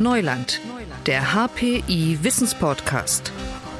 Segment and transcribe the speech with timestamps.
[0.00, 0.60] Neuland,
[1.06, 3.32] der HPI Wissenspodcast.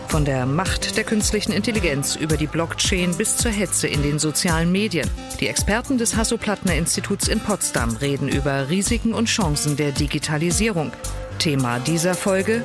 [0.08, 4.72] Von der Macht der künstlichen Intelligenz über die Blockchain bis zur Hetze in den sozialen
[4.72, 5.08] Medien.
[5.38, 10.90] Die Experten des Hasso-Plattner-Instituts in Potsdam reden über Risiken und Chancen der Digitalisierung.
[11.38, 12.64] Thema dieser Folge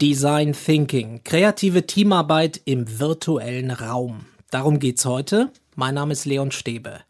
[0.00, 4.26] Design Thinking, kreative Teamarbeit im virtuellen Raum.
[4.50, 5.50] Darum geht's heute.
[5.74, 7.00] Mein Name ist Leon Stäbe.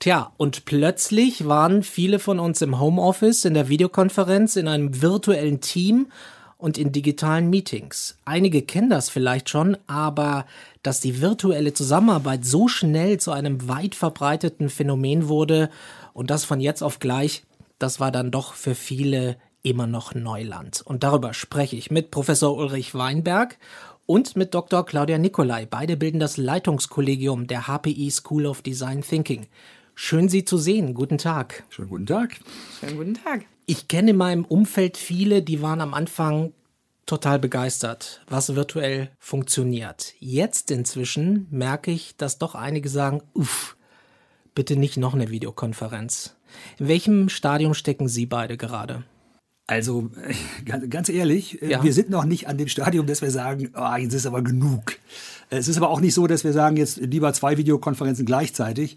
[0.00, 5.60] Tja, und plötzlich waren viele von uns im Homeoffice, in der Videokonferenz, in einem virtuellen
[5.60, 6.06] Team
[6.56, 8.16] und in digitalen Meetings.
[8.24, 10.46] Einige kennen das vielleicht schon, aber
[10.84, 15.68] dass die virtuelle Zusammenarbeit so schnell zu einem weit verbreiteten Phänomen wurde
[16.12, 17.42] und das von jetzt auf gleich,
[17.80, 20.80] das war dann doch für viele immer noch Neuland.
[20.84, 23.58] Und darüber spreche ich mit Professor Ulrich Weinberg
[24.06, 24.86] und mit Dr.
[24.86, 25.66] Claudia Nicolai.
[25.66, 29.48] Beide bilden das Leitungskollegium der HPI School of Design Thinking.
[30.00, 30.94] Schön, Sie zu sehen.
[30.94, 31.64] Guten Tag.
[31.70, 32.36] Schönen guten Tag.
[32.78, 33.46] Schönen guten Tag.
[33.66, 36.52] Ich kenne in meinem Umfeld viele, die waren am Anfang
[37.04, 40.14] total begeistert, was virtuell funktioniert.
[40.20, 43.76] Jetzt inzwischen merke ich, dass doch einige sagen, uff,
[44.54, 46.36] bitte nicht noch eine Videokonferenz.
[46.78, 49.02] In welchem Stadium stecken Sie beide gerade?
[49.66, 50.10] Also
[50.88, 51.82] ganz ehrlich, äh, ja.
[51.82, 54.96] wir sind noch nicht an dem Stadium, dass wir sagen, oh, jetzt ist aber genug.
[55.50, 58.96] Es ist aber auch nicht so, dass wir sagen, jetzt lieber zwei Videokonferenzen gleichzeitig.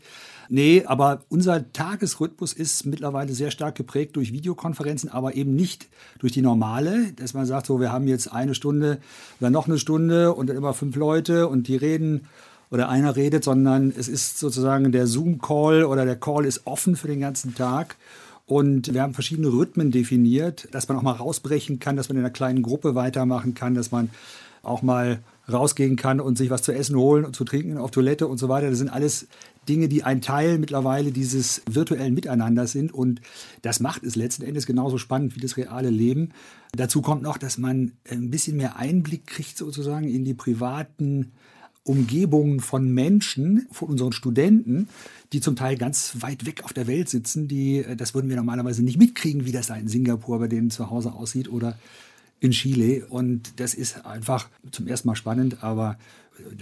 [0.54, 5.88] Nee, aber unser Tagesrhythmus ist mittlerweile sehr stark geprägt durch Videokonferenzen, aber eben nicht
[6.20, 8.98] durch die normale, dass man sagt, so, wir haben jetzt eine Stunde
[9.40, 12.28] oder noch eine Stunde und dann immer fünf Leute und die reden
[12.70, 17.08] oder einer redet, sondern es ist sozusagen der Zoom-Call oder der Call ist offen für
[17.08, 17.96] den ganzen Tag.
[18.46, 22.26] Und wir haben verschiedene Rhythmen definiert, dass man auch mal rausbrechen kann, dass man in
[22.26, 24.10] einer kleinen Gruppe weitermachen kann, dass man
[24.64, 25.20] auch mal
[25.52, 28.50] rausgehen kann und sich was zu essen holen und zu trinken auf Toilette und so
[28.50, 28.70] weiter.
[28.70, 29.28] Das sind alles
[29.70, 32.94] Dinge, die ein Teil mittlerweile dieses virtuellen Miteinanders sind.
[32.94, 33.22] Und
[33.62, 36.30] das macht es letzten Endes genauso spannend wie das reale Leben.
[36.74, 41.32] Dazu kommt noch, dass man ein bisschen mehr Einblick kriegt sozusagen in die privaten
[41.84, 44.88] Umgebungen von Menschen, von unseren Studenten,
[45.34, 48.84] die zum Teil ganz weit weg auf der Welt sitzen, die, das würden wir normalerweise
[48.84, 51.78] nicht mitkriegen, wie das da in Singapur bei denen zu Hause aussieht oder
[52.42, 53.06] in Chile.
[53.08, 55.98] Und das ist einfach zum ersten Mal spannend, aber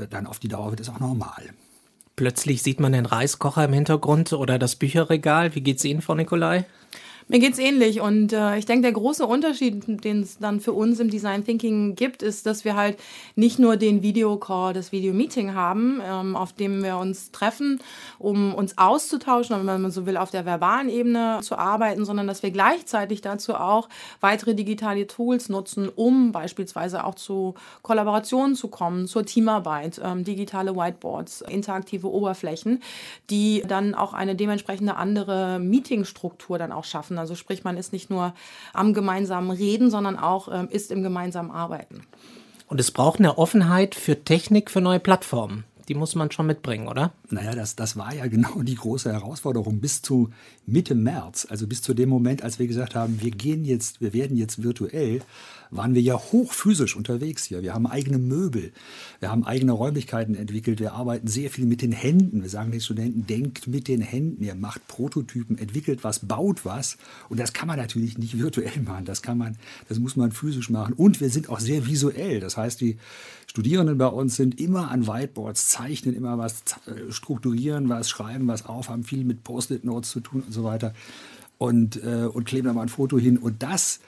[0.09, 1.50] dann auf die Dauer wird es auch normal.
[2.16, 5.56] Plötzlich sieht man den Reiskocher im Hintergrund oder das Bücherregal.
[5.56, 6.66] Wie geht's Ihnen, Frau Nikolai?
[7.31, 11.00] Mir geht's ähnlich und äh, ich denke, der große Unterschied, den es dann für uns
[11.00, 12.97] im Design Thinking gibt, ist, dass wir halt
[13.35, 17.81] nicht nur den Videocall, das Videomeeting haben, ähm, auf dem wir uns treffen,
[18.17, 22.41] um uns auszutauschen, wenn man so will, auf der verbalen Ebene zu arbeiten, sondern dass
[22.41, 23.90] wir gleichzeitig dazu auch
[24.22, 27.53] weitere digitale Tools nutzen, um beispielsweise auch zu
[27.84, 32.81] Kollaborationen zu kommen, zur Teamarbeit, ähm, digitale Whiteboards, interaktive Oberflächen,
[33.29, 37.19] die dann auch eine dementsprechende andere Meetingstruktur dann auch schaffen.
[37.19, 38.34] Also sprich, man ist nicht nur
[38.74, 42.02] am gemeinsamen Reden, sondern auch ähm, ist im gemeinsamen Arbeiten.
[42.68, 45.63] Und es braucht eine Offenheit für Technik, für neue Plattformen.
[45.89, 47.13] Die muss man schon mitbringen, oder?
[47.31, 50.29] Naja, das, das war ja genau die große Herausforderung bis zu
[50.67, 54.13] Mitte März, also bis zu dem Moment, als wir gesagt haben, wir gehen jetzt, wir
[54.13, 55.22] werden jetzt virtuell
[55.72, 57.61] waren wir ja hochphysisch unterwegs hier.
[57.61, 58.72] Wir haben eigene Möbel,
[59.19, 62.41] wir haben eigene Räumlichkeiten entwickelt, wir arbeiten sehr viel mit den Händen.
[62.41, 66.97] Wir sagen den Studenten, denkt mit den Händen, ihr macht Prototypen, entwickelt was, baut was.
[67.29, 69.57] Und das kann man natürlich nicht virtuell machen, das kann man,
[69.88, 70.94] das muss man physisch machen.
[70.94, 72.39] Und wir sind auch sehr visuell.
[72.39, 72.97] Das heißt, die
[73.47, 78.66] Studierenden bei uns sind immer an Whiteboards, zeichnen immer was, äh, strukturieren was, schreiben was
[78.66, 80.94] auf, haben viel mit Post-it-Notes zu tun und so weiter
[81.57, 83.38] und, äh, und kleben da mal ein Foto hin.
[83.38, 84.00] Und das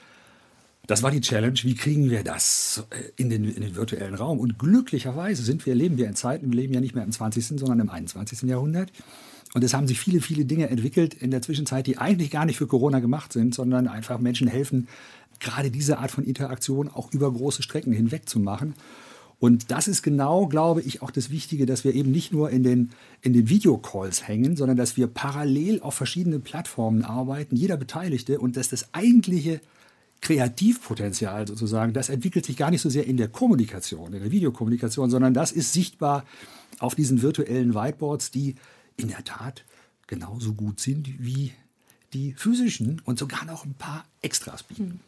[0.88, 1.58] das war die Challenge.
[1.62, 4.40] Wie kriegen wir das äh, in den, in den virtuellen Raum?
[4.40, 7.60] Und glücklicherweise sind wir, leben wir in Zeiten, wir leben ja nicht mehr im 20.,
[7.60, 8.42] sondern im 21.
[8.42, 8.90] Jahrhundert.
[9.54, 12.56] Und es haben sich viele, viele Dinge entwickelt in der Zwischenzeit, die eigentlich gar nicht
[12.56, 14.88] für Corona gemacht sind, sondern einfach Menschen helfen,
[15.38, 18.74] gerade diese Art von Interaktion auch über große Strecken hinweg zu machen.
[19.42, 22.62] Und das ist genau, glaube ich, auch das Wichtige, dass wir eben nicht nur in
[22.62, 22.90] den,
[23.22, 28.56] in den Videocalls hängen, sondern dass wir parallel auf verschiedenen Plattformen arbeiten, jeder Beteiligte, und
[28.56, 29.60] dass das eigentliche
[30.20, 35.10] Kreativpotenzial sozusagen, das entwickelt sich gar nicht so sehr in der Kommunikation, in der Videokommunikation,
[35.10, 36.24] sondern das ist sichtbar
[36.78, 38.54] auf diesen virtuellen Whiteboards, die
[38.96, 39.64] in der Tat
[40.06, 41.50] genauso gut sind wie
[42.12, 45.00] die physischen und sogar noch ein paar Extras bieten.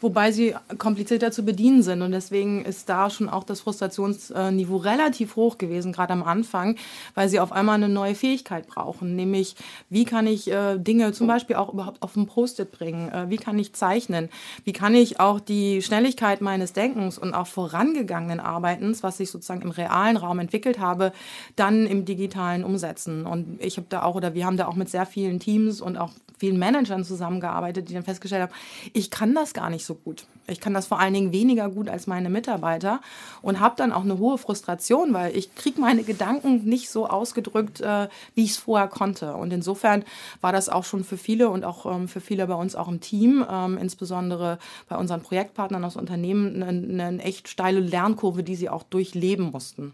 [0.00, 2.02] Wobei sie komplizierter zu bedienen sind.
[2.02, 6.76] Und deswegen ist da schon auch das Frustrationsniveau relativ hoch gewesen, gerade am Anfang,
[7.14, 9.56] weil sie auf einmal eine neue Fähigkeit brauchen, nämlich
[9.90, 13.36] wie kann ich äh, Dinge zum Beispiel auch überhaupt auf ein Post-it bringen, äh, wie
[13.36, 14.28] kann ich zeichnen,
[14.64, 19.62] wie kann ich auch die Schnelligkeit meines Denkens und auch vorangegangenen Arbeitens, was ich sozusagen
[19.62, 21.12] im realen Raum entwickelt habe,
[21.56, 23.26] dann im digitalen umsetzen.
[23.26, 25.96] Und ich habe da auch oder wir haben da auch mit sehr vielen Teams und
[25.96, 28.52] auch vielen Managern zusammengearbeitet, die dann festgestellt haben,
[28.94, 30.24] ich kann das gar nicht so gut.
[30.46, 33.00] Ich kann das vor allen Dingen weniger gut als meine Mitarbeiter
[33.42, 37.82] und habe dann auch eine hohe Frustration, weil ich kriege meine Gedanken nicht so ausgedrückt,
[37.82, 39.34] äh, wie ich es vorher konnte.
[39.34, 40.02] Und insofern
[40.40, 43.00] war das auch schon für viele und auch ähm, für viele bei uns auch im
[43.00, 44.58] Team, ähm, insbesondere
[44.88, 49.92] bei unseren Projektpartnern aus Unternehmen, eine, eine echt steile Lernkurve, die sie auch durchleben mussten.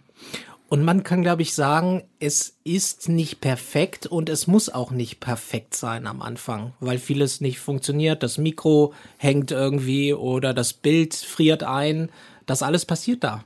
[0.69, 5.21] Und man kann, glaube ich, sagen, es ist nicht perfekt und es muss auch nicht
[5.21, 8.25] perfekt sein am Anfang, weil vieles nicht funktioniert.
[8.25, 12.09] Das Mikro hängt irgendwie oder das Bild friert ein.
[12.47, 13.45] Das alles passiert da.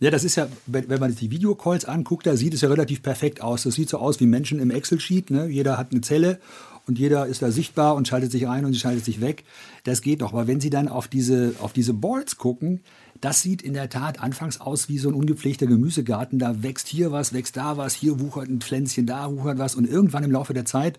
[0.00, 3.02] Ja, das ist ja, wenn man sich die Videocalls anguckt, da sieht es ja relativ
[3.02, 3.64] perfekt aus.
[3.64, 5.30] Das sieht so aus wie Menschen im Excel-Sheet.
[5.30, 5.46] Ne?
[5.48, 6.38] Jeder hat eine Zelle
[6.86, 9.44] und jeder ist da sichtbar und schaltet sich ein und schaltet sich weg.
[9.84, 10.32] Das geht doch.
[10.32, 12.80] Aber wenn Sie dann auf diese, auf diese Boards gucken,
[13.20, 16.38] das sieht in der Tat anfangs aus wie so ein ungepflegter Gemüsegarten.
[16.38, 19.74] Da wächst hier was, wächst da was, hier wuchert ein Pflänzchen, da wuchert was.
[19.74, 20.98] Und irgendwann im Laufe der Zeit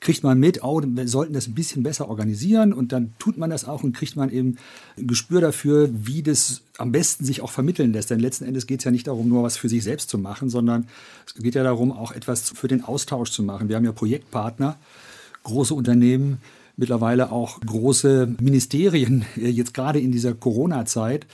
[0.00, 3.50] kriegt man mit, oh, wir sollten das ein bisschen besser organisieren und dann tut man
[3.50, 4.56] das auch und kriegt man eben
[4.96, 8.10] ein Gespür dafür, wie das am besten sich auch vermitteln lässt.
[8.10, 10.50] Denn letzten Endes geht es ja nicht darum, nur was für sich selbst zu machen,
[10.50, 10.86] sondern
[11.26, 13.68] es geht ja darum, auch etwas für den Austausch zu machen.
[13.68, 14.76] Wir haben ja Projektpartner,
[15.42, 16.38] große Unternehmen,
[16.78, 21.26] mittlerweile auch große Ministerien, äh, jetzt gerade in dieser Corona-Zeit,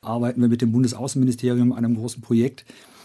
[0.00, 2.64] arbeiten wir mit dem Bundesaußenministerium an einem großen Projekt,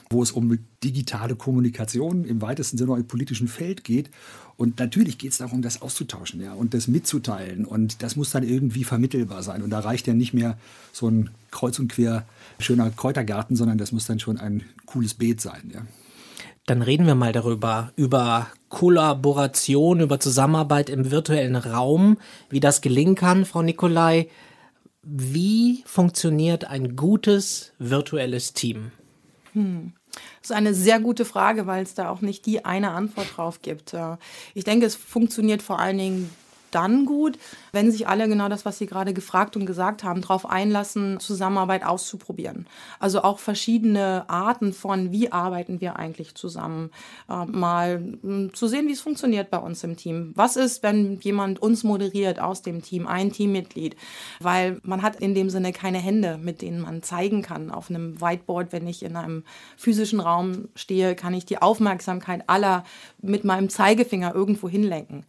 [0.10, 4.10] wo es um digitale Kommunikation im weitesten Sinne im politischen Feld geht.
[4.56, 7.66] Und natürlich geht es darum, das auszutauschen ja, und das mitzuteilen.
[7.66, 9.62] Und das muss dann irgendwie vermittelbar sein.
[9.62, 10.58] Und da reicht ja nicht mehr
[10.94, 12.26] so ein kreuz und quer
[12.58, 15.72] schöner Kräutergarten, sondern das muss dann schon ein cooles Beet sein.
[15.74, 15.82] Ja.
[16.68, 22.18] Dann reden wir mal darüber, über Kollaboration, über Zusammenarbeit im virtuellen Raum,
[22.50, 24.28] wie das gelingen kann, Frau Nikolai.
[25.02, 28.92] Wie funktioniert ein gutes virtuelles Team?
[29.54, 29.94] Hm.
[30.42, 33.62] Das ist eine sehr gute Frage, weil es da auch nicht die eine Antwort drauf
[33.62, 33.96] gibt.
[34.54, 36.30] Ich denke, es funktioniert vor allen Dingen
[36.72, 37.38] dann gut,
[37.72, 41.86] wenn sich alle genau das, was Sie gerade gefragt und gesagt haben, darauf einlassen, Zusammenarbeit
[41.86, 42.68] auszuprobieren.
[43.00, 46.92] Also auch verschiedene Arten von, wie arbeiten wir eigentlich zusammen,
[47.30, 50.32] äh, mal hm, zu sehen, wie es funktioniert bei uns im Team.
[50.36, 53.96] Was ist, wenn jemand uns moderiert aus dem Team, ein Teammitglied?
[54.40, 57.72] Weil man hat in dem Sinne keine Hände, mit denen man zeigen kann.
[57.72, 59.44] Auf einem Whiteboard, wenn ich in einem
[59.78, 62.84] physischen Raum stehe, kann ich die Aufmerksamkeit aller
[63.22, 65.26] mit meinem Zeigefinger irgendwo hinlenken.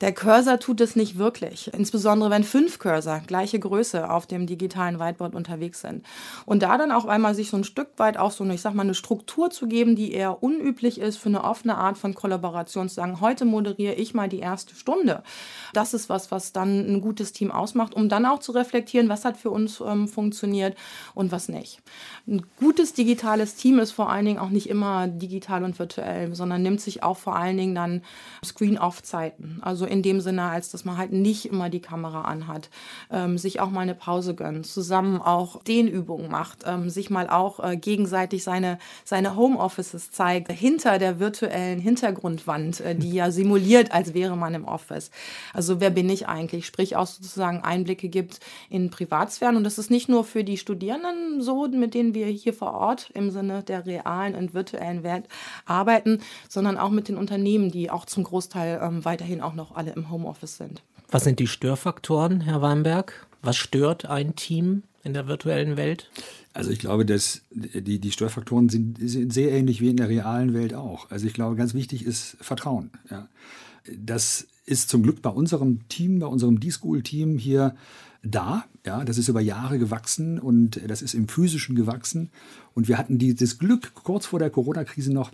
[0.00, 4.98] Der Cursor tut es nicht wirklich, insbesondere wenn fünf Cursor gleiche Größe auf dem digitalen
[4.98, 6.04] Whiteboard unterwegs sind.
[6.46, 8.74] Und da dann auch einmal sich so ein Stück weit auch so eine, ich sag
[8.74, 12.88] mal, eine Struktur zu geben, die eher unüblich ist für eine offene Art von Kollaboration,
[12.88, 15.22] zu sagen, heute moderiere ich mal die erste Stunde.
[15.72, 19.24] Das ist was, was dann ein gutes Team ausmacht, um dann auch zu reflektieren, was
[19.24, 20.76] hat für uns ähm, funktioniert
[21.14, 21.80] und was nicht.
[22.26, 26.62] Ein gutes digitales Team ist vor allen Dingen auch nicht immer digital und virtuell, sondern
[26.62, 28.02] nimmt sich auch vor allen Dingen dann
[28.44, 29.60] Screen-Off-Zeiten.
[29.62, 32.70] Also in dem Sinne, als dass man halt nicht immer die Kamera anhat,
[33.10, 37.60] ähm, sich auch mal eine Pause gönnt, zusammen auch Dehnübungen macht, ähm, sich mal auch
[37.60, 44.14] äh, gegenseitig seine, seine Homeoffices zeigt, hinter der virtuellen Hintergrundwand, äh, die ja simuliert, als
[44.14, 45.10] wäre man im Office.
[45.52, 46.66] Also wer bin ich eigentlich?
[46.66, 48.40] Sprich auch sozusagen Einblicke gibt
[48.70, 49.56] in Privatsphären.
[49.56, 53.10] Und das ist nicht nur für die Studierenden so, mit denen wir hier vor Ort
[53.14, 55.28] im Sinne der realen und virtuellen Welt
[55.66, 59.84] arbeiten, sondern auch mit den Unternehmen, die auch zum Großteil ähm, weiterhin auch noch alle
[59.84, 60.82] alle im Homeoffice sind.
[61.10, 63.26] Was sind die Störfaktoren, Herr Weinberg?
[63.42, 66.10] Was stört ein Team in der virtuellen Welt?
[66.54, 70.54] Also ich glaube, dass die, die Störfaktoren sind, sind sehr ähnlich wie in der realen
[70.54, 71.10] Welt auch.
[71.10, 72.90] Also ich glaube, ganz wichtig ist Vertrauen.
[73.10, 73.28] Ja.
[73.96, 77.76] Das ist zum Glück bei unserem Team, bei unserem D-School-Team hier
[78.22, 78.64] da.
[78.86, 82.30] Ja, das ist über Jahre gewachsen und das ist im Physischen gewachsen.
[82.74, 85.32] Und wir hatten dieses Glück, kurz vor der Corona-Krise noch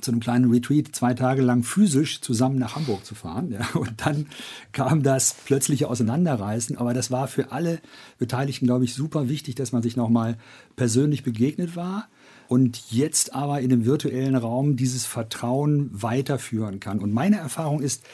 [0.00, 3.52] zu einem kleinen Retreat zwei Tage lang physisch zusammen nach Hamburg zu fahren.
[3.52, 3.66] Ja.
[3.74, 4.26] Und dann
[4.72, 6.78] kam das plötzliche Auseinanderreißen.
[6.78, 7.80] Aber das war für alle
[8.18, 10.36] Beteiligten, glaube ich, super wichtig, dass man sich nochmal
[10.76, 12.08] persönlich begegnet war
[12.48, 16.98] und jetzt aber in dem virtuellen Raum dieses Vertrauen weiterführen kann.
[16.98, 18.04] Und meine Erfahrung ist,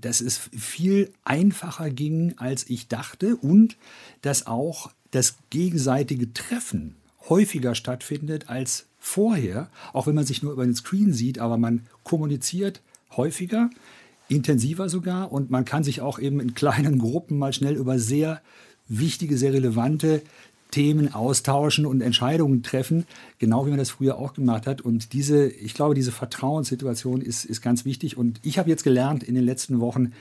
[0.00, 3.76] dass es viel einfacher ging, als ich dachte und
[4.22, 6.96] dass auch das gegenseitige Treffen
[7.28, 11.86] häufiger stattfindet als vorher, auch wenn man sich nur über den Screen sieht, aber man
[12.02, 12.80] kommuniziert
[13.16, 13.70] häufiger
[14.28, 18.40] intensiver sogar und man kann sich auch eben in kleinen Gruppen mal schnell über sehr
[18.88, 20.22] wichtige, sehr relevante
[20.70, 23.06] Themen austauschen und Entscheidungen treffen,
[23.38, 24.80] genau wie man das früher auch gemacht hat.
[24.80, 28.16] Und diese, ich glaube, diese Vertrauenssituation ist, ist ganz wichtig.
[28.16, 30.12] Und ich habe jetzt gelernt in den letzten Wochen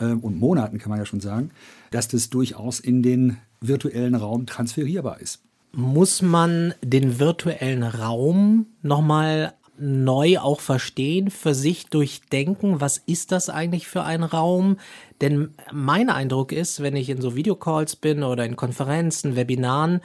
[0.00, 1.50] äh, und Monaten, kann man ja schon sagen,
[1.92, 5.45] dass das durchaus in den virtuellen Raum transferierbar ist.
[5.78, 13.50] Muss man den virtuellen Raum nochmal neu auch verstehen, für sich durchdenken, was ist das
[13.50, 14.78] eigentlich für ein Raum?
[15.20, 20.00] Denn mein Eindruck ist, wenn ich in so Videocalls bin oder in Konferenzen, Webinaren,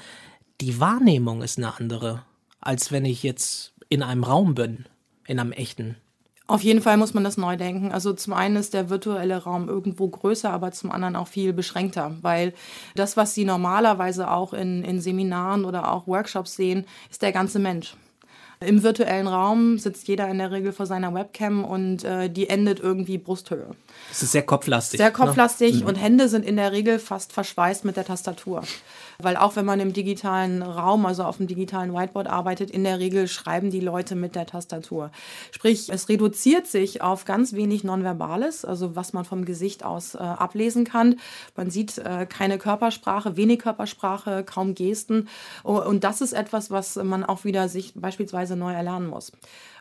[0.60, 2.24] die Wahrnehmung ist eine andere,
[2.60, 4.88] als wenn ich jetzt in einem Raum bin,
[5.26, 5.96] in einem echten.
[6.52, 7.94] Auf jeden Fall muss man das neu denken.
[7.94, 12.18] Also zum einen ist der virtuelle Raum irgendwo größer, aber zum anderen auch viel beschränkter,
[12.22, 12.54] weil
[12.94, 17.58] das, was Sie normalerweise auch in, in Seminaren oder auch Workshops sehen, ist der ganze
[17.60, 17.96] Mensch.
[18.60, 22.82] Im virtuellen Raum sitzt jeder in der Regel vor seiner Webcam und äh, die endet
[22.82, 23.68] irgendwie Brusthöhe.
[24.12, 25.00] Es ist sehr kopflastig.
[25.00, 25.86] Sehr kopflastig ne?
[25.86, 28.64] und Hände sind in der Regel fast verschweißt mit der Tastatur.
[29.24, 33.00] Weil auch wenn man im digitalen Raum, also auf dem digitalen Whiteboard arbeitet, in der
[33.00, 35.12] Regel schreiben die Leute mit der Tastatur.
[35.52, 40.20] Sprich, es reduziert sich auf ganz wenig Nonverbales, also was man vom Gesicht aus äh,
[40.20, 41.20] ablesen kann.
[41.56, 45.28] Man sieht äh, keine Körpersprache, wenig Körpersprache, kaum Gesten.
[45.64, 49.32] Und das ist etwas, was man auch wieder sich beispielsweise neu erlernen muss.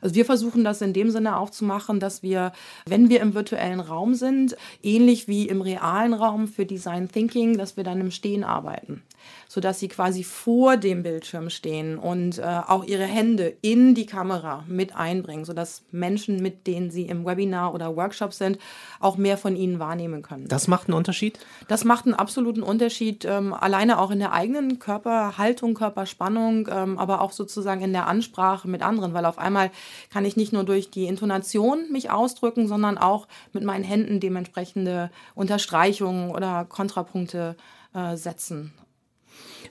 [0.00, 2.52] Also wir versuchen das in dem Sinne auch zu machen, dass wir,
[2.86, 7.76] wenn wir im virtuellen Raum sind, ähnlich wie im realen Raum für Design Thinking, dass
[7.76, 9.02] wir dann im Stehen arbeiten
[9.48, 14.64] sodass sie quasi vor dem Bildschirm stehen und äh, auch ihre Hände in die Kamera
[14.68, 18.58] mit einbringen, sodass Menschen, mit denen sie im Webinar oder Workshop sind,
[19.00, 20.46] auch mehr von ihnen wahrnehmen können.
[20.48, 21.38] Das macht einen Unterschied?
[21.68, 27.20] Das macht einen absoluten Unterschied, ähm, alleine auch in der eigenen Körperhaltung, Körperspannung, ähm, aber
[27.20, 29.70] auch sozusagen in der Ansprache mit anderen, weil auf einmal
[30.10, 35.10] kann ich nicht nur durch die Intonation mich ausdrücken, sondern auch mit meinen Händen dementsprechende
[35.34, 37.56] Unterstreichungen oder Kontrapunkte
[37.94, 38.72] äh, setzen.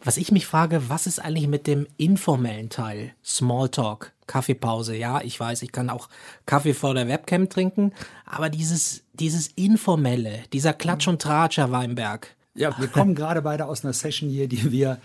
[0.03, 3.13] Was ich mich frage, was ist eigentlich mit dem informellen Teil?
[3.23, 4.95] Smalltalk, Kaffeepause.
[4.95, 6.07] Ja, ich weiß, ich kann auch
[6.45, 7.91] Kaffee vor der Webcam trinken,
[8.25, 12.35] aber dieses, dieses informelle, dieser Klatsch und Tratscher Weinberg.
[12.55, 14.99] Ja, wir kommen gerade beide aus einer Session hier, die wir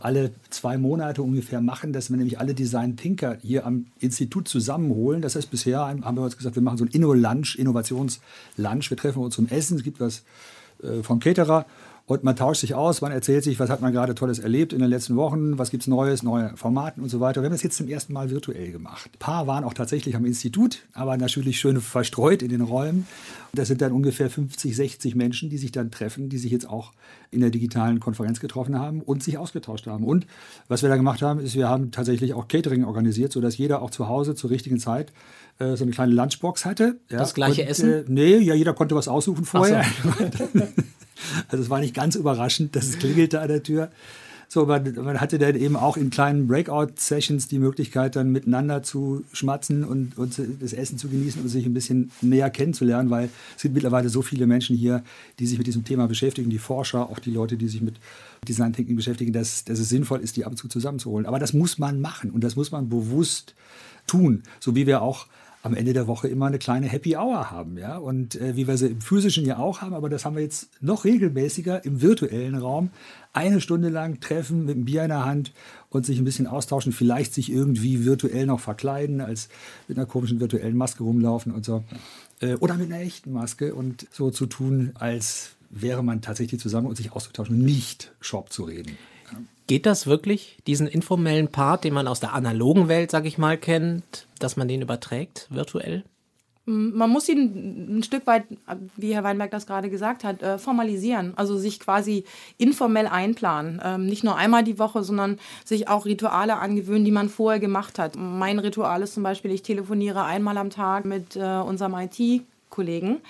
[0.00, 5.22] alle zwei Monate ungefähr machen, dass wir nämlich alle Design Thinker hier am Institut zusammenholen.
[5.22, 8.90] Das heißt, bisher haben wir uns gesagt, wir machen so ein Inno-Lunch, Innovations-Lunch.
[8.90, 9.76] Wir treffen uns zum Essen.
[9.76, 10.22] Es gibt was
[10.82, 11.66] äh, vom Caterer
[12.08, 14.78] und man tauscht sich aus, man erzählt sich, was hat man gerade Tolles erlebt in
[14.78, 17.42] den letzten Wochen, was gibt es Neues, neue Formaten und so weiter.
[17.42, 19.10] Wir haben das jetzt zum ersten Mal virtuell gemacht.
[19.12, 23.06] Ein paar waren auch tatsächlich am Institut, aber natürlich schön verstreut in den Räumen.
[23.52, 26.92] Das sind dann ungefähr 50, 60 Menschen, die sich dann treffen, die sich jetzt auch
[27.30, 30.04] in der digitalen Konferenz getroffen haben und sich ausgetauscht haben.
[30.04, 30.26] Und
[30.66, 33.90] was wir da gemacht haben, ist, wir haben tatsächlich auch Catering organisiert, sodass jeder auch
[33.90, 35.12] zu Hause zur richtigen Zeit
[35.58, 36.96] äh, so eine kleine Lunchbox hatte.
[37.10, 37.18] Ja.
[37.18, 37.92] Das gleiche und, Essen?
[37.92, 39.84] Äh, nee, ja, jeder konnte was aussuchen vorher.
[40.02, 40.62] So.
[41.48, 43.90] Also es war nicht ganz überraschend, dass es klingelte an der Tür.
[44.50, 49.24] So, man, man hatte dann eben auch in kleinen Breakout-Sessions die Möglichkeit, dann miteinander zu
[49.34, 53.62] schmatzen und, und das Essen zu genießen und sich ein bisschen näher kennenzulernen, weil es
[53.62, 55.04] gibt mittlerweile so viele Menschen hier,
[55.38, 57.96] die sich mit diesem Thema beschäftigen, die Forscher, auch die Leute, die sich mit
[58.48, 61.26] Design Thinking beschäftigen, dass, dass es sinnvoll ist, die ab und zu zusammenzuholen.
[61.26, 63.54] Aber das muss man machen und das muss man bewusst
[64.06, 65.26] tun, so wie wir auch
[65.68, 67.98] am Ende der Woche immer eine kleine Happy Hour haben, ja.
[67.98, 70.70] Und äh, wie wir sie im physischen ja auch haben, aber das haben wir jetzt
[70.82, 72.90] noch regelmäßiger im virtuellen Raum.
[73.34, 75.52] Eine Stunde lang treffen mit einem Bier in der Hand
[75.90, 79.50] und sich ein bisschen austauschen, vielleicht sich irgendwie virtuell noch verkleiden, als
[79.86, 81.84] mit einer komischen virtuellen Maske rumlaufen und so.
[82.40, 86.86] Äh, oder mit einer echten Maske und so zu tun, als wäre man tatsächlich zusammen
[86.86, 88.96] und sich auszutauschen, nicht Shop zu reden.
[89.68, 93.58] Geht das wirklich, diesen informellen Part, den man aus der analogen Welt, sag ich mal,
[93.58, 96.04] kennt, dass man den überträgt, virtuell?
[96.64, 98.44] Man muss ihn ein Stück weit,
[98.96, 101.34] wie Herr Weinberg das gerade gesagt hat, äh, formalisieren.
[101.36, 102.24] Also sich quasi
[102.56, 103.80] informell einplanen.
[103.84, 107.98] Ähm, nicht nur einmal die Woche, sondern sich auch Rituale angewöhnen, die man vorher gemacht
[107.98, 108.16] hat.
[108.16, 111.94] Mein Ritual ist zum Beispiel, ich telefoniere einmal am Tag mit äh, unserem
[112.68, 113.20] IT-Kollegen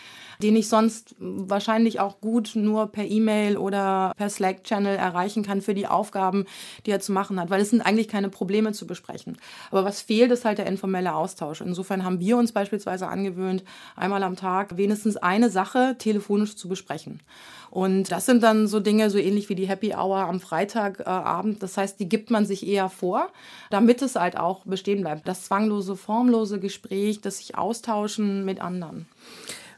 [0.42, 5.74] den ich sonst wahrscheinlich auch gut nur per E-Mail oder per Slack-Channel erreichen kann für
[5.74, 6.44] die Aufgaben,
[6.86, 9.36] die er zu machen hat, weil es sind eigentlich keine Probleme zu besprechen.
[9.70, 11.60] Aber was fehlt, ist halt der informelle Austausch.
[11.60, 13.64] Insofern haben wir uns beispielsweise angewöhnt,
[13.96, 17.20] einmal am Tag wenigstens eine Sache telefonisch zu besprechen.
[17.70, 21.62] Und das sind dann so Dinge, so ähnlich wie die Happy Hour am Freitagabend.
[21.62, 23.28] Das heißt, die gibt man sich eher vor,
[23.70, 25.28] damit es halt auch bestehen bleibt.
[25.28, 29.06] Das zwanglose, formlose Gespräch, das sich austauschen mit anderen.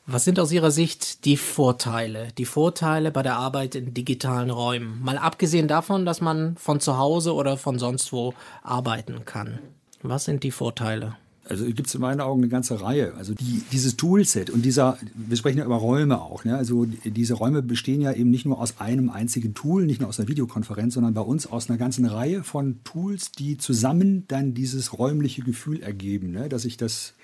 [0.07, 2.29] Was sind aus Ihrer Sicht die Vorteile?
[2.37, 5.01] Die Vorteile bei der Arbeit in digitalen Räumen?
[5.03, 9.61] Mal abgesehen davon, dass man von zu Hause oder von sonst wo arbeiten kann.
[10.03, 11.17] Was sind die Vorteile?
[11.51, 13.13] Also gibt es in meinen Augen eine ganze Reihe.
[13.19, 16.45] Also die, dieses Toolset und dieser, wir sprechen ja über Räume auch.
[16.45, 16.57] Ne?
[16.57, 20.21] Also diese Räume bestehen ja eben nicht nur aus einem einzigen Tool, nicht nur aus
[20.21, 24.97] einer Videokonferenz, sondern bei uns aus einer ganzen Reihe von Tools, die zusammen dann dieses
[24.97, 26.31] räumliche Gefühl ergeben.
[26.31, 26.49] Ne?
[26.49, 27.15] Dass ich das,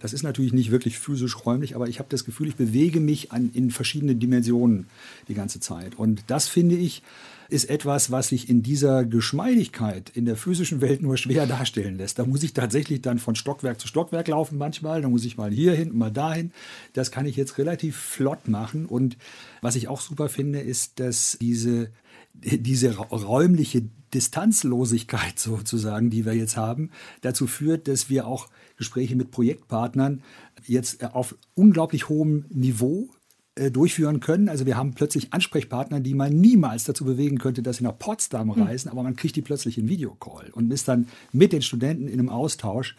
[0.00, 3.32] das ist natürlich nicht wirklich physisch räumlich, aber ich habe das Gefühl, ich bewege mich
[3.32, 4.88] an, in verschiedene Dimensionen
[5.28, 5.98] die ganze Zeit.
[5.98, 7.02] Und das finde ich
[7.50, 12.18] ist etwas, was sich in dieser Geschmeidigkeit in der physischen Welt nur schwer darstellen lässt.
[12.18, 15.02] Da muss ich tatsächlich dann von Stockwerk zu Stockwerk laufen manchmal.
[15.02, 16.52] Da muss ich mal hier hin, mal dahin.
[16.92, 18.86] Das kann ich jetzt relativ flott machen.
[18.86, 19.16] Und
[19.60, 21.90] was ich auch super finde, ist, dass diese,
[22.34, 23.82] diese räumliche
[24.14, 26.90] Distanzlosigkeit sozusagen, die wir jetzt haben,
[27.20, 30.22] dazu führt, dass wir auch Gespräche mit Projektpartnern
[30.66, 33.08] jetzt auf unglaublich hohem Niveau
[33.56, 34.48] äh, durchführen können.
[34.48, 38.54] Also wir haben plötzlich Ansprechpartner, die man niemals dazu bewegen könnte, dass sie nach Potsdam
[38.54, 38.62] hm.
[38.62, 38.92] reisen, mhm.
[38.92, 42.28] aber man kriegt die plötzlich in Videocall und ist dann mit den Studenten in einem
[42.28, 42.96] Austausch.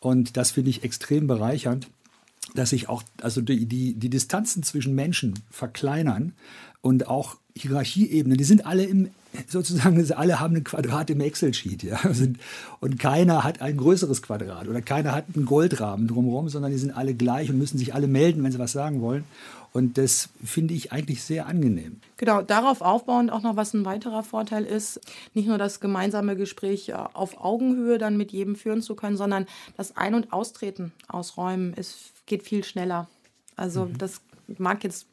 [0.00, 1.88] Und das finde ich extrem bereichernd,
[2.54, 6.32] dass sich auch also die, die, die Distanzen zwischen Menschen verkleinern
[6.80, 9.10] und auch Hierarchieebenen, die sind alle im
[9.48, 12.00] sozusagen, alle haben ein Quadrat im Excel-Sheet, ja.
[12.80, 16.90] Und keiner hat ein größeres Quadrat oder keiner hat einen Goldrahmen drumherum, sondern die sind
[16.90, 19.24] alle gleich und müssen sich alle melden, wenn sie was sagen wollen.
[19.72, 22.00] Und das finde ich eigentlich sehr angenehm.
[22.18, 25.00] Genau, darauf aufbauend auch noch, was ein weiterer Vorteil ist,
[25.32, 29.46] nicht nur das gemeinsame Gespräch äh, auf Augenhöhe dann mit jedem führen zu können, sondern
[29.76, 33.08] das Ein- und Austreten aus Räumen ist, geht viel schneller.
[33.56, 33.96] Also mhm.
[33.96, 34.20] das
[34.58, 35.06] mag jetzt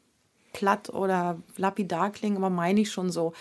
[0.52, 3.32] platt oder lapidar klingen, aber meine ich schon so.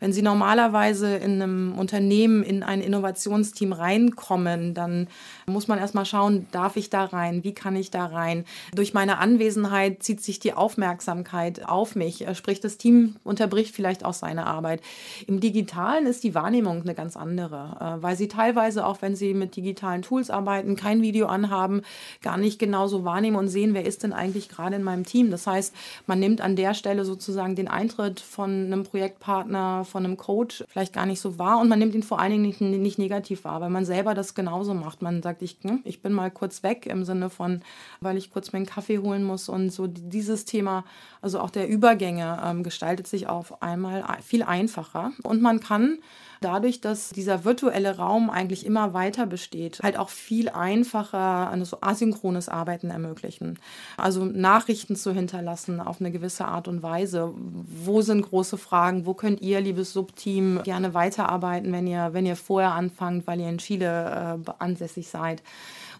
[0.00, 5.08] Wenn Sie normalerweise in einem Unternehmen in ein Innovationsteam reinkommen, dann
[5.46, 8.44] muss man erstmal schauen, darf ich da rein, wie kann ich da rein.
[8.74, 14.04] Durch meine Anwesenheit zieht sich die Aufmerksamkeit auf mich, äh, sprich das Team unterbricht vielleicht
[14.04, 14.80] auch seine Arbeit.
[15.26, 19.34] Im digitalen ist die Wahrnehmung eine ganz andere, äh, weil Sie teilweise auch, wenn Sie
[19.34, 21.82] mit digitalen Tools arbeiten, kein Video anhaben,
[22.22, 25.30] gar nicht genauso wahrnehmen und sehen, wer ist denn eigentlich gerade in meinem Team.
[25.30, 25.74] Das heißt,
[26.06, 30.92] man nimmt an der Stelle sozusagen den Eintritt von einem Projektpartner, von einem Coach vielleicht
[30.92, 33.60] gar nicht so wahr und man nimmt ihn vor allen Dingen nicht, nicht negativ wahr,
[33.60, 35.02] weil man selber das genauso macht.
[35.02, 37.62] Man sagt, ich, ne, ich bin mal kurz weg im Sinne von,
[38.00, 40.84] weil ich kurz meinen Kaffee holen muss und so dieses Thema,
[41.22, 45.98] also auch der Übergänge ähm, gestaltet sich auf einmal viel einfacher und man kann
[46.44, 51.78] dadurch, dass dieser virtuelle Raum eigentlich immer weiter besteht, halt auch viel einfacher ein so
[51.80, 53.58] asynchrones Arbeiten ermöglichen.
[53.96, 57.32] Also Nachrichten zu hinterlassen auf eine gewisse Art und Weise.
[57.34, 59.06] Wo sind große Fragen?
[59.06, 63.48] Wo könnt ihr, liebes Subteam, gerne weiterarbeiten, wenn ihr, wenn ihr vorher anfangt, weil ihr
[63.48, 65.42] in Chile äh, ansässig seid?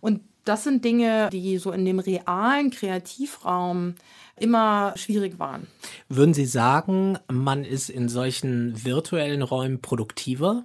[0.01, 3.95] Und das sind Dinge, die so in dem realen Kreativraum
[4.39, 5.67] immer schwierig waren.
[6.09, 10.65] Würden Sie sagen, man ist in solchen virtuellen Räumen produktiver?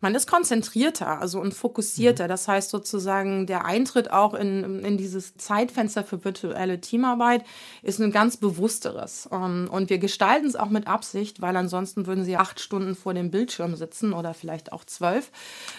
[0.00, 2.24] Man ist konzentrierter also und fokussierter.
[2.24, 2.28] Mhm.
[2.28, 7.44] Das heißt sozusagen, der Eintritt auch in, in dieses Zeitfenster für virtuelle Teamarbeit
[7.82, 9.28] ist ein ganz bewussteres.
[9.32, 13.14] Ähm, und wir gestalten es auch mit Absicht, weil ansonsten würden sie acht Stunden vor
[13.14, 15.30] dem Bildschirm sitzen oder vielleicht auch zwölf.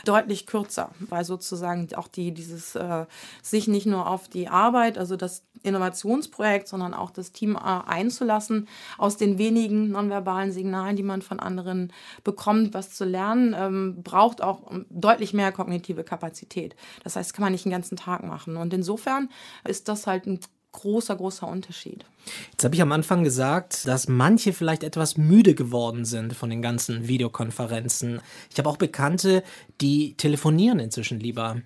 [0.05, 3.05] Deutlich kürzer, weil sozusagen auch die, dieses äh,
[3.41, 8.67] sich nicht nur auf die Arbeit, also das Innovationsprojekt, sondern auch das Team äh, einzulassen,
[8.97, 11.91] aus den wenigen nonverbalen Signalen, die man von anderen
[12.23, 16.75] bekommt, was zu lernen, ähm, braucht auch ähm, deutlich mehr kognitive Kapazität.
[17.03, 18.57] Das heißt, kann man nicht den ganzen Tag machen.
[18.57, 19.29] Und insofern
[19.67, 20.39] ist das halt ein
[20.71, 22.05] großer, großer Unterschied.
[22.51, 26.61] Jetzt habe ich am Anfang gesagt, dass manche vielleicht etwas müde geworden sind von den
[26.61, 28.21] ganzen Videokonferenzen.
[28.51, 29.43] Ich habe auch Bekannte,
[29.81, 31.57] die telefonieren inzwischen lieber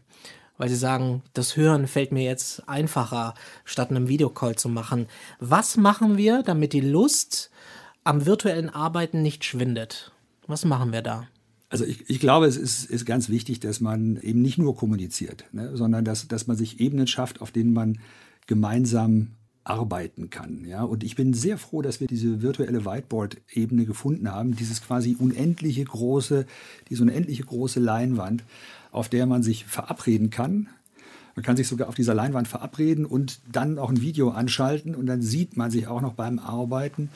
[0.58, 3.34] weil sie sagen, das Hören fällt mir jetzt einfacher,
[3.66, 5.08] statt einem Videocall zu machen.
[5.40, 7.50] Was machen wir, damit die Lust
[8.04, 10.12] am virtuellen Arbeiten nicht schwindet?
[10.48, 11.28] Was machen wir da?
[11.74, 15.46] Also ich, ich glaube, es ist, ist, ganz wichtig, dass man eben nicht nur kommuniziert,
[15.54, 17.98] ne, sondern dass, dass man sich Ebenen schafft, auf denen man
[18.46, 19.30] gemeinsam
[19.64, 20.66] arbeiten kann.
[20.66, 20.84] Ja?
[20.84, 25.84] Und ich bin sehr froh, dass wir diese virtuelle Whiteboard-Ebene gefunden haben, dieses quasi unendliche
[25.84, 26.46] große,
[26.92, 28.44] diese unendliche große Leinwand,
[28.92, 30.70] auf der man sich verabreden kann.
[31.36, 35.08] Man kann sich sogar auf dieser Leinwand verabreden und dann auch ein Video anschalten und
[35.08, 37.10] dann sieht man sich auch noch beim Arbeiten,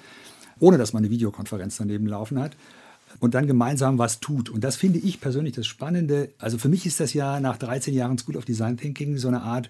[0.58, 2.58] ohne dass man eine Videokonferenz daneben laufen hat
[3.19, 4.49] und dann gemeinsam was tut.
[4.49, 6.30] Und das finde ich persönlich das Spannende.
[6.38, 9.41] Also für mich ist das ja nach 13 Jahren School of Design Thinking so eine
[9.41, 9.69] Art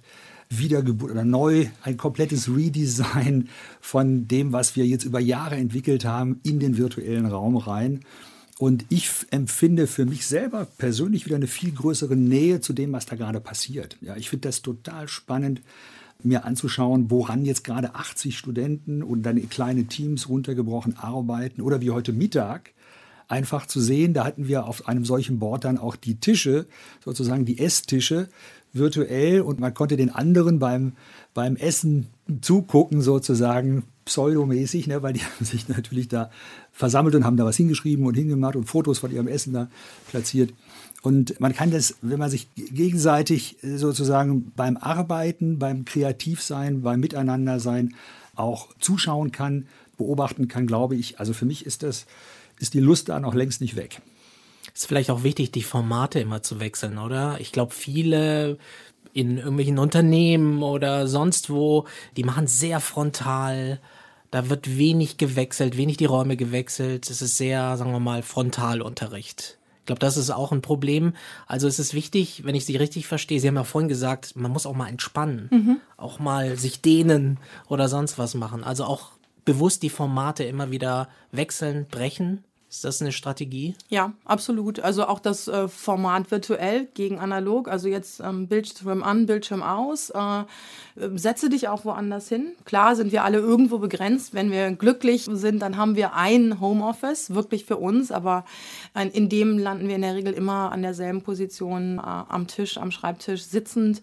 [0.49, 3.49] Wiedergeburt oder neu, ein komplettes Redesign
[3.81, 8.01] von dem, was wir jetzt über Jahre entwickelt haben, in den virtuellen Raum rein.
[8.57, 13.05] Und ich empfinde für mich selber persönlich wieder eine viel größere Nähe zu dem, was
[13.05, 13.97] da gerade passiert.
[14.01, 15.61] Ja, ich finde das total spannend,
[16.23, 21.91] mir anzuschauen, woran jetzt gerade 80 Studenten und dann kleine Teams runtergebrochen arbeiten oder wie
[21.91, 22.71] heute Mittag
[23.27, 26.65] einfach zu sehen, da hatten wir auf einem solchen Board dann auch die Tische,
[27.03, 28.29] sozusagen die Esstische
[28.73, 30.93] virtuell und man konnte den anderen beim,
[31.33, 32.07] beim Essen
[32.41, 36.29] zugucken sozusagen pseudomäßig, ne, weil die haben sich natürlich da
[36.71, 39.67] versammelt und haben da was hingeschrieben und hingemacht und Fotos von ihrem Essen da
[40.09, 40.53] platziert.
[41.03, 47.93] Und man kann das, wenn man sich gegenseitig sozusagen beim Arbeiten, beim Kreativsein, beim Miteinandersein
[48.37, 52.05] auch zuschauen kann, beobachten kann, glaube ich, also für mich ist das,
[52.59, 54.01] ist die Lust da noch längst nicht weg.
[54.73, 57.37] Ist vielleicht auch wichtig, die Formate immer zu wechseln, oder?
[57.39, 58.57] Ich glaube, viele
[59.13, 63.79] in irgendwelchen Unternehmen oder sonst wo, die machen sehr frontal.
[64.29, 67.09] Da wird wenig gewechselt, wenig die Räume gewechselt.
[67.09, 69.56] Es ist sehr, sagen wir mal, Frontalunterricht.
[69.87, 71.13] Ich glaube, das ist auch ein Problem.
[71.45, 74.51] Also es ist wichtig, wenn ich Sie richtig verstehe, Sie haben ja vorhin gesagt, man
[74.51, 75.77] muss auch mal entspannen, mhm.
[75.95, 78.65] auch mal sich dehnen oder sonst was machen.
[78.65, 79.11] Also auch
[79.45, 83.75] bewusst die Formate immer wieder wechseln, brechen ist das eine Strategie?
[83.87, 84.81] Ja, absolut.
[84.81, 90.09] Also auch das äh, Format virtuell gegen analog, also jetzt ähm, Bildschirm an, Bildschirm aus.
[90.09, 90.43] Äh,
[91.15, 92.55] setze dich auch woanders hin.
[92.65, 94.33] Klar sind wir alle irgendwo begrenzt.
[94.33, 98.43] Wenn wir glücklich sind, dann haben wir ein Homeoffice, wirklich für uns, aber
[99.13, 102.91] in dem landen wir in der Regel immer an derselben Position, äh, am Tisch, am
[102.91, 104.01] Schreibtisch, sitzend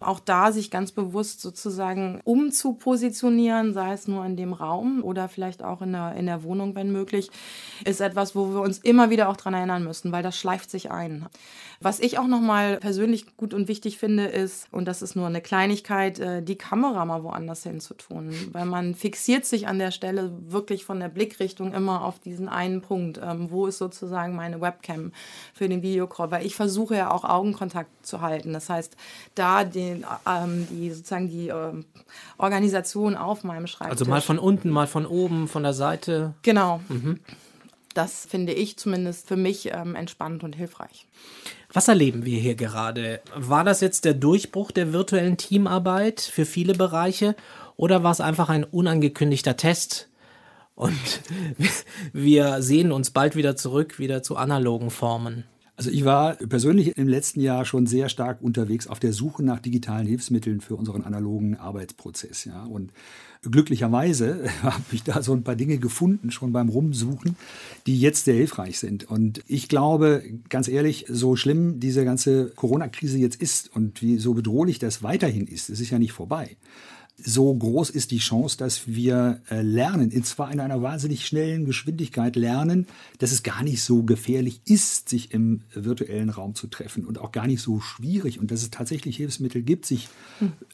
[0.00, 5.62] auch da sich ganz bewusst sozusagen umzupositionieren, sei es nur in dem Raum oder vielleicht
[5.62, 7.30] auch in der, in der Wohnung, wenn möglich,
[7.84, 10.90] ist etwas, wo wir uns immer wieder auch dran erinnern müssen, weil das schleift sich
[10.90, 11.26] ein.
[11.82, 15.40] Was ich auch nochmal persönlich gut und wichtig finde, ist, und das ist nur eine
[15.40, 18.34] Kleinigkeit, äh, die Kamera mal woanders hin zu tun.
[18.52, 22.82] Weil man fixiert sich an der Stelle wirklich von der Blickrichtung immer auf diesen einen
[22.82, 23.18] Punkt.
[23.24, 25.12] Ähm, wo ist sozusagen meine Webcam
[25.54, 26.30] für den Videocall?
[26.30, 28.52] Weil ich versuche ja auch Augenkontakt zu halten.
[28.52, 28.94] Das heißt,
[29.34, 29.89] da den,
[30.26, 31.84] ähm, die sozusagen die ähm,
[32.38, 34.00] Organisation auf meinem Schreibtisch.
[34.00, 36.34] Also mal von unten, mal von oben, von der Seite.
[36.42, 36.80] Genau.
[36.88, 37.20] Mhm.
[37.94, 41.06] Das finde ich zumindest für mich ähm, entspannt und hilfreich.
[41.72, 43.20] Was erleben wir hier gerade?
[43.34, 47.36] War das jetzt der Durchbruch der virtuellen Teamarbeit für viele Bereiche
[47.76, 50.08] oder war es einfach ein unangekündigter Test?
[50.74, 51.22] Und
[52.12, 55.44] wir sehen uns bald wieder zurück, wieder zu analogen Formen.
[55.80, 59.60] Also ich war persönlich im letzten Jahr schon sehr stark unterwegs auf der Suche nach
[59.60, 62.44] digitalen Hilfsmitteln für unseren analogen Arbeitsprozess.
[62.44, 62.64] Ja.
[62.64, 62.92] Und
[63.50, 67.34] glücklicherweise habe ich da so ein paar Dinge gefunden, schon beim Rumsuchen,
[67.86, 69.04] die jetzt sehr hilfreich sind.
[69.04, 74.34] Und ich glaube, ganz ehrlich, so schlimm diese ganze Corona-Krise jetzt ist und wie so
[74.34, 76.58] bedrohlich das weiterhin ist, es ist ja nicht vorbei
[77.24, 81.64] so groß ist die Chance, dass wir äh, lernen, und zwar in einer wahnsinnig schnellen
[81.64, 82.86] Geschwindigkeit lernen,
[83.18, 87.32] dass es gar nicht so gefährlich ist, sich im virtuellen Raum zu treffen und auch
[87.32, 90.08] gar nicht so schwierig und dass es tatsächlich Hilfsmittel gibt, sich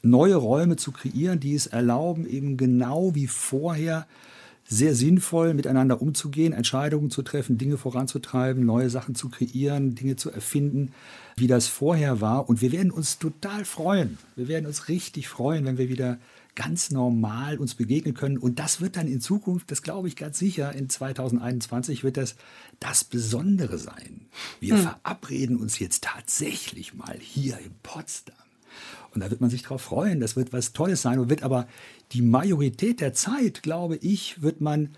[0.01, 4.07] neue Räume zu kreieren, die es erlauben, eben genau wie vorher
[4.69, 10.29] sehr sinnvoll miteinander umzugehen, Entscheidungen zu treffen, Dinge voranzutreiben, neue Sachen zu kreieren, Dinge zu
[10.29, 10.91] erfinden,
[11.37, 12.49] wie das vorher war.
[12.49, 14.17] Und wir werden uns total freuen.
[14.35, 16.17] Wir werden uns richtig freuen, wenn wir wieder
[16.57, 18.39] ganz normal uns begegnen können.
[18.39, 22.35] Und das wird dann in Zukunft, das glaube ich ganz sicher, in 2021 wird das
[22.79, 24.25] das Besondere sein.
[24.59, 24.81] Wir hm.
[24.81, 28.35] verabreden uns jetzt tatsächlich mal hier in Potsdam.
[29.13, 30.19] Und da wird man sich darauf freuen.
[30.19, 31.67] Das wird was Tolles sein und wird aber
[32.11, 34.89] die Majorität der Zeit, glaube ich, wird man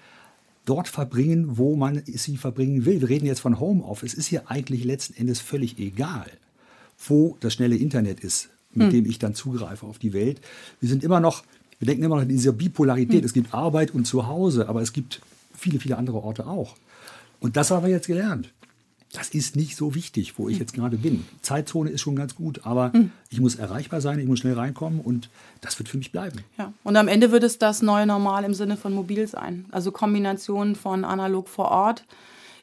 [0.63, 3.01] dort verbringen, wo man sie verbringen will.
[3.01, 4.13] Wir reden jetzt von Homeoffice.
[4.13, 6.31] Es ist hier eigentlich letzten Endes völlig egal,
[7.05, 8.91] wo das schnelle Internet ist, mit hm.
[8.91, 10.39] dem ich dann zugreife auf die Welt.
[10.79, 11.43] Wir sind immer noch,
[11.79, 13.19] wir denken immer noch in dieser Bipolarität.
[13.19, 13.25] Hm.
[13.25, 15.21] Es gibt Arbeit und Zuhause, aber es gibt
[15.55, 16.75] viele, viele andere Orte auch.
[17.39, 18.51] Und das haben wir jetzt gelernt.
[19.13, 20.59] Das ist nicht so wichtig, wo ich hm.
[20.61, 21.25] jetzt gerade bin.
[21.41, 23.11] Zeitzone ist schon ganz gut, aber hm.
[23.29, 25.29] ich muss erreichbar sein, ich muss schnell reinkommen und
[25.61, 26.43] das wird für mich bleiben.
[26.59, 29.65] Ja, und am Ende wird es das neue Normal im Sinne von mobil sein.
[29.71, 32.05] Also Kombination von analog vor Ort,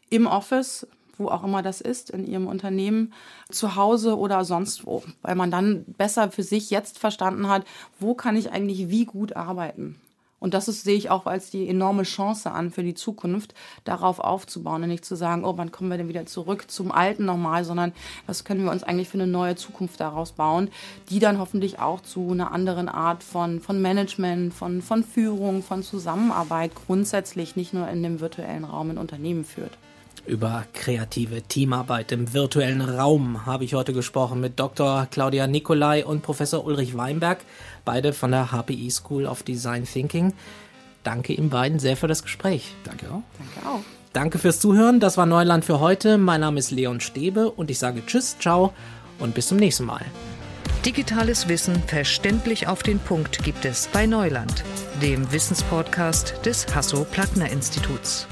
[0.09, 0.87] im Office
[1.19, 3.13] wo auch immer das ist, in ihrem Unternehmen,
[3.51, 7.65] zu Hause oder sonst wo, weil man dann besser für sich jetzt verstanden hat,
[8.01, 10.01] wo kann ich eigentlich wie gut arbeiten.
[10.39, 14.21] Und das ist, sehe ich auch als die enorme Chance an für die Zukunft, darauf
[14.21, 17.65] aufzubauen und nicht zu sagen, oh, wann kommen wir denn wieder zurück zum alten Normal,
[17.65, 17.93] sondern
[18.27, 20.71] was können wir uns eigentlich für eine neue Zukunft daraus bauen,
[21.09, 25.83] die dann hoffentlich auch zu einer anderen Art von, von Management, von, von Führung, von
[25.83, 29.79] Zusammenarbeit grundsätzlich nicht nur in dem virtuellen Raum in Unternehmen führt.
[30.27, 35.07] Über kreative Teamarbeit im virtuellen Raum habe ich heute gesprochen mit Dr.
[35.11, 37.39] Claudia Nicolai und Professor Ulrich Weinberg,
[37.85, 40.33] beide von der HPI School of Design Thinking.
[41.05, 42.75] Danke Ihnen beiden sehr für das Gespräch.
[42.83, 43.23] Danke auch.
[43.39, 43.81] Danke auch.
[44.12, 44.99] Danke fürs Zuhören.
[44.99, 46.19] Das war Neuland für heute.
[46.19, 48.73] Mein Name ist Leon Stäbe und ich sage Tschüss, ciao
[49.21, 50.05] und bis zum nächsten Mal.
[50.85, 54.65] Digitales Wissen verständlich auf den Punkt gibt es bei Neuland,
[55.01, 58.27] dem Wissenspodcast des Hasso-Plattner-Instituts.